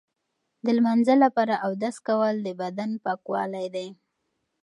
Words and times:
د 0.65 0.67
لمانځه 0.77 1.15
لپاره 1.23 1.61
اودس 1.65 1.95
کول 2.07 2.35
د 2.43 2.47
بدن 2.61 2.91
پاکوالی 3.05 3.67
دی. 3.75 3.87